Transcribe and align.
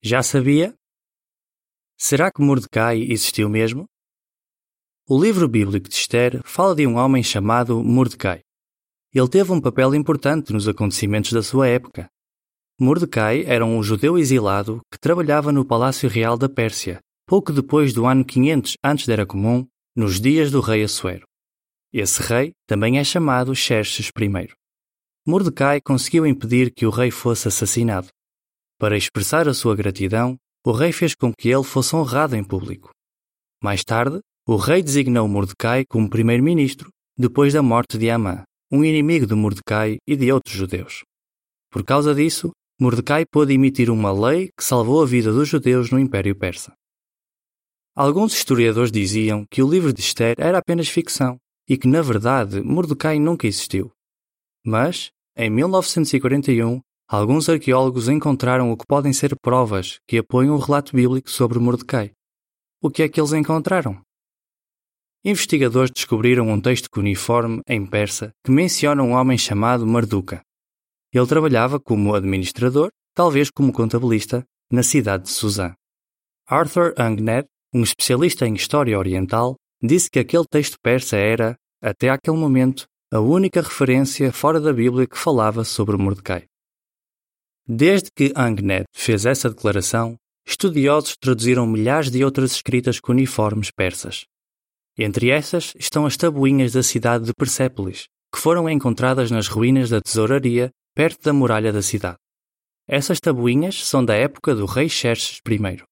Já 0.00 0.22
sabia? 0.22 0.74
Será 1.98 2.30
que 2.30 2.40
Mordecai 2.40 3.02
existiu 3.02 3.48
mesmo? 3.48 3.86
O 5.08 5.20
livro 5.20 5.48
bíblico 5.48 5.88
de 5.88 5.94
Esther 5.96 6.40
fala 6.44 6.72
de 6.72 6.86
um 6.86 6.96
homem 6.96 7.20
chamado 7.20 7.82
Mordecai. 7.82 8.42
Ele 9.12 9.28
teve 9.28 9.50
um 9.50 9.60
papel 9.60 9.96
importante 9.96 10.52
nos 10.52 10.68
acontecimentos 10.68 11.32
da 11.32 11.42
sua 11.42 11.66
época. 11.66 12.08
Mordecai 12.78 13.42
era 13.44 13.66
um 13.66 13.82
judeu 13.82 14.16
exilado 14.16 14.80
que 14.88 15.00
trabalhava 15.00 15.50
no 15.50 15.64
Palácio 15.64 16.08
Real 16.08 16.38
da 16.38 16.48
Pérsia, 16.48 17.00
pouco 17.26 17.52
depois 17.52 17.92
do 17.92 18.06
ano 18.06 18.24
500 18.24 18.74
antes 18.84 19.04
da 19.04 19.14
Era 19.14 19.26
Comum, 19.26 19.66
nos 19.96 20.20
dias 20.20 20.52
do 20.52 20.60
rei 20.60 20.84
Assuero. 20.84 21.26
Esse 21.92 22.22
rei 22.22 22.52
também 22.68 22.98
é 22.98 23.04
chamado 23.04 23.52
Xerxes 23.52 24.12
I. 24.16 24.48
Mordecai 25.26 25.80
conseguiu 25.80 26.24
impedir 26.24 26.72
que 26.72 26.86
o 26.86 26.90
rei 26.90 27.10
fosse 27.10 27.48
assassinado. 27.48 28.08
Para 28.78 28.96
expressar 28.96 29.48
a 29.48 29.54
sua 29.54 29.74
gratidão, 29.74 30.36
o 30.64 30.70
rei 30.70 30.92
fez 30.92 31.12
com 31.12 31.32
que 31.36 31.48
ele 31.48 31.64
fosse 31.64 31.96
honrado 31.96 32.36
em 32.36 32.44
público. 32.44 32.90
Mais 33.60 33.82
tarde, 33.82 34.20
o 34.46 34.54
rei 34.54 34.84
designou 34.84 35.26
Mordecai 35.26 35.84
como 35.84 36.08
primeiro-ministro 36.08 36.88
depois 37.16 37.52
da 37.52 37.60
morte 37.60 37.98
de 37.98 38.08
Amã, 38.08 38.44
um 38.70 38.84
inimigo 38.84 39.26
de 39.26 39.34
Mordecai 39.34 39.98
e 40.06 40.14
de 40.14 40.30
outros 40.30 40.54
judeus. 40.54 41.02
Por 41.72 41.84
causa 41.84 42.14
disso, 42.14 42.52
Mordecai 42.80 43.24
pôde 43.26 43.52
emitir 43.52 43.90
uma 43.90 44.12
lei 44.12 44.50
que 44.56 44.62
salvou 44.62 45.02
a 45.02 45.06
vida 45.06 45.32
dos 45.32 45.48
judeus 45.48 45.90
no 45.90 45.98
Império 45.98 46.36
Persa. 46.36 46.72
Alguns 47.96 48.32
historiadores 48.32 48.92
diziam 48.92 49.44
que 49.50 49.60
o 49.60 49.68
livro 49.68 49.92
de 49.92 50.00
Esther 50.00 50.36
era 50.38 50.58
apenas 50.58 50.88
ficção 50.88 51.36
e 51.68 51.76
que, 51.76 51.88
na 51.88 52.00
verdade, 52.00 52.62
Mordecai 52.62 53.18
nunca 53.18 53.48
existiu. 53.48 53.90
Mas, 54.64 55.10
em 55.36 55.50
1941, 55.50 56.80
alguns 57.08 57.48
arqueólogos 57.48 58.08
encontraram 58.08 58.70
o 58.70 58.76
que 58.76 58.86
podem 58.86 59.12
ser 59.12 59.34
provas 59.40 59.98
que 60.06 60.18
apoiam 60.18 60.54
o 60.54 60.58
relato 60.58 60.94
bíblico 60.94 61.30
sobre 61.30 61.58
Mordecai. 61.58 62.12
O 62.82 62.90
que 62.90 63.02
é 63.02 63.08
que 63.08 63.18
eles 63.18 63.32
encontraram? 63.32 64.00
Investigadores 65.24 65.90
descobriram 65.90 66.48
um 66.48 66.60
texto 66.60 66.88
cuneiforme 66.90 67.60
em 67.66 67.84
persa 67.84 68.30
que 68.44 68.52
menciona 68.52 69.02
um 69.02 69.12
homem 69.12 69.36
chamado 69.36 69.86
Marduka. 69.86 70.42
Ele 71.12 71.26
trabalhava 71.26 71.80
como 71.80 72.14
administrador, 72.14 72.90
talvez 73.14 73.50
como 73.50 73.72
contabilista, 73.72 74.44
na 74.70 74.82
cidade 74.82 75.24
de 75.24 75.30
Suzã. 75.30 75.74
Arthur 76.46 76.94
Angnet, 76.98 77.48
um 77.74 77.82
especialista 77.82 78.46
em 78.46 78.54
história 78.54 78.98
oriental, 78.98 79.56
disse 79.82 80.10
que 80.10 80.18
aquele 80.18 80.44
texto 80.44 80.76
persa 80.82 81.16
era, 81.16 81.56
até 81.82 82.10
aquele 82.10 82.36
momento, 82.36 82.86
a 83.10 83.18
única 83.18 83.62
referência 83.62 84.30
fora 84.32 84.60
da 84.60 84.72
Bíblia 84.72 85.06
que 85.06 85.18
falava 85.18 85.64
sobre 85.64 85.96
Mordecai. 85.96 86.44
Desde 87.70 88.10
que 88.10 88.32
Angnet 88.34 88.86
fez 88.94 89.26
essa 89.26 89.50
declaração, 89.50 90.16
estudiosos 90.46 91.14
traduziram 91.20 91.66
milhares 91.66 92.10
de 92.10 92.24
outras 92.24 92.52
escritas 92.52 92.98
cuneiformes 92.98 93.70
persas. 93.70 94.24
Entre 94.96 95.28
essas 95.28 95.74
estão 95.78 96.06
as 96.06 96.16
tabuinhas 96.16 96.72
da 96.72 96.82
cidade 96.82 97.26
de 97.26 97.34
Persépolis, 97.34 98.06
que 98.34 98.40
foram 98.40 98.70
encontradas 98.70 99.30
nas 99.30 99.48
ruínas 99.48 99.90
da 99.90 100.00
tesouraria 100.00 100.70
perto 100.94 101.22
da 101.22 101.32
muralha 101.34 101.70
da 101.70 101.82
cidade. 101.82 102.16
Essas 102.88 103.20
tabuinhas 103.20 103.84
são 103.84 104.02
da 104.02 104.14
época 104.14 104.54
do 104.54 104.64
rei 104.64 104.88
Xerxes 104.88 105.38
I. 105.46 105.82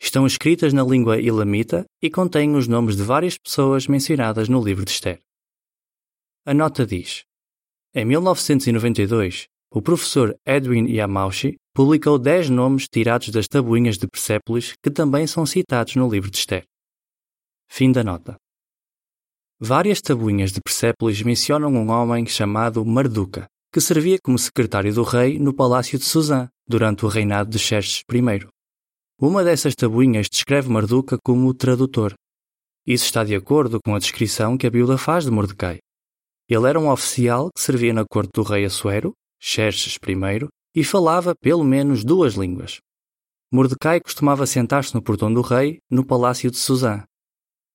Estão 0.00 0.26
escritas 0.26 0.72
na 0.72 0.82
língua 0.82 1.20
ilamita 1.20 1.84
e 2.02 2.08
contêm 2.08 2.56
os 2.56 2.66
nomes 2.66 2.96
de 2.96 3.02
várias 3.02 3.36
pessoas 3.36 3.86
mencionadas 3.86 4.48
no 4.48 4.64
livro 4.64 4.86
de 4.86 4.90
Esther. 4.92 5.20
A 6.46 6.54
nota 6.54 6.86
diz: 6.86 7.22
Em 7.94 8.06
1992, 8.06 9.51
o 9.74 9.80
professor 9.80 10.36
Edwin 10.46 10.86
Yamauchi 10.86 11.56
publicou 11.74 12.18
10 12.18 12.50
nomes 12.50 12.86
tirados 12.92 13.30
das 13.30 13.48
tabuinhas 13.48 13.96
de 13.96 14.06
Persépolis 14.06 14.74
que 14.82 14.90
também 14.90 15.26
são 15.26 15.46
citados 15.46 15.96
no 15.96 16.10
livro 16.10 16.30
de 16.30 16.36
Esther. 16.36 16.64
Fim 17.70 17.90
da 17.90 18.04
nota. 18.04 18.36
Várias 19.58 20.02
tabuinhas 20.02 20.52
de 20.52 20.60
Persépolis 20.60 21.22
mencionam 21.22 21.72
um 21.72 21.90
homem 21.90 22.26
chamado 22.26 22.84
Marduca, 22.84 23.46
que 23.72 23.80
servia 23.80 24.18
como 24.22 24.38
secretário 24.38 24.92
do 24.92 25.02
rei 25.04 25.38
no 25.38 25.54
palácio 25.54 25.98
de 25.98 26.04
Suzã 26.04 26.50
durante 26.68 27.06
o 27.06 27.08
reinado 27.08 27.48
de 27.48 27.58
Xerxes 27.58 28.04
I. 28.12 28.46
Uma 29.18 29.42
dessas 29.42 29.74
tabuinhas 29.74 30.28
descreve 30.28 30.68
Marduca 30.68 31.16
como 31.24 31.48
o 31.48 31.54
tradutor. 31.54 32.12
Isso 32.86 33.06
está 33.06 33.24
de 33.24 33.34
acordo 33.34 33.80
com 33.82 33.94
a 33.94 33.98
descrição 33.98 34.58
que 34.58 34.66
a 34.66 34.70
Bíblia 34.70 34.98
faz 34.98 35.24
de 35.24 35.30
Mordecai. 35.30 35.78
Ele 36.46 36.68
era 36.68 36.78
um 36.78 36.90
oficial 36.90 37.48
que 37.54 37.62
servia 37.62 37.94
na 37.94 38.04
corte 38.04 38.32
do 38.34 38.42
rei 38.42 38.66
Assuero, 38.66 39.14
Xerxes 39.42 39.96
I, 39.96 40.48
e 40.74 40.84
falava 40.84 41.34
pelo 41.34 41.64
menos 41.64 42.04
duas 42.04 42.34
línguas. 42.34 42.80
Mordecai 43.52 44.00
costumava 44.00 44.46
sentar-se 44.46 44.94
no 44.94 45.02
portão 45.02 45.32
do 45.32 45.40
rei, 45.40 45.78
no 45.90 46.06
palácio 46.06 46.50
de 46.50 46.56
Suzã. 46.56 47.04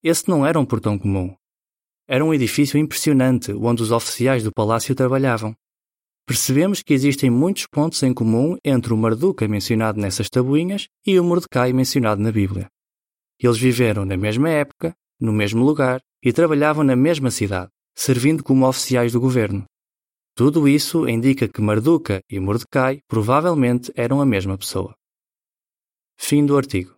Esse 0.01 0.29
não 0.29 0.45
era 0.45 0.59
um 0.59 0.65
portão 0.65 0.97
comum. 0.97 1.35
Era 2.07 2.23
um 2.23 2.33
edifício 2.33 2.79
impressionante 2.79 3.51
onde 3.51 3.83
os 3.83 3.91
oficiais 3.91 4.43
do 4.43 4.51
palácio 4.51 4.95
trabalhavam 4.95 5.53
percebemos 6.27 6.83
que 6.83 6.93
existem 6.93 7.29
muitos 7.29 7.65
pontos 7.65 8.03
em 8.03 8.13
comum 8.13 8.57
entre 8.63 8.93
o 8.93 8.97
Marduca 8.97 9.47
mencionado 9.47 9.99
nessas 9.99 10.29
tabuinhas 10.29 10.89
e 11.05 11.17
o 11.17 11.23
Mordecai 11.23 11.71
mencionado 11.71 12.21
na 12.21 12.33
Bíblia. 12.33 12.67
Eles 13.41 13.57
viveram 13.57 14.03
na 14.03 14.17
mesma 14.17 14.49
época, 14.49 14.93
no 15.19 15.31
mesmo 15.31 15.63
lugar 15.63 16.01
e 16.21 16.33
trabalhavam 16.33 16.83
na 16.83 16.97
mesma 16.97 17.31
cidade, 17.31 17.69
servindo 17.95 18.43
como 18.43 18.67
oficiais 18.67 19.13
do 19.13 19.21
governo. 19.21 19.63
Tudo 20.37 20.67
isso 20.67 21.09
indica 21.09 21.47
que 21.47 21.59
Marduca 21.63 22.21
e 22.29 22.39
Mordecai 22.39 22.99
provavelmente 23.07 23.91
eram 23.95 24.21
a 24.21 24.25
mesma 24.25 24.55
pessoa. 24.55 24.93
Fim 26.15 26.45
do 26.45 26.55
artigo. 26.55 26.96